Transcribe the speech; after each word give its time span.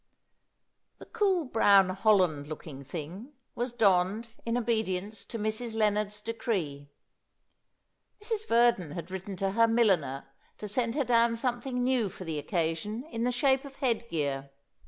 "The 0.97 1.05
cool, 1.05 1.45
brown 1.45 1.89
holland 1.89 2.47
looking 2.47 2.83
thing" 2.83 3.33
was 3.53 3.71
donned, 3.71 4.29
in 4.47 4.57
obedience 4.57 5.23
to 5.25 5.37
Mrs. 5.37 5.75
Lennard's 5.75 6.21
decree. 6.21 6.89
Mrs. 8.19 8.47
Verdon 8.47 8.93
had 8.93 9.11
written 9.11 9.35
to 9.35 9.51
her 9.51 9.67
milliner 9.67 10.25
to 10.57 10.67
send 10.67 10.95
her 10.95 11.03
down 11.05 11.35
something 11.35 11.83
new 11.83 12.09
for 12.09 12.23
the 12.23 12.39
occasion 12.39 13.03
in 13.11 13.25
the 13.25 13.31
shape 13.31 13.63
of 13.63 13.75
headgear. 13.75 14.49